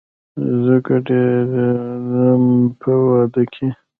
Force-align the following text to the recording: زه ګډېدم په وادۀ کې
زه 0.63 0.75
ګډېدم 0.87 2.43
په 2.79 2.91
وادۀ 3.07 3.43
کې 3.53 3.67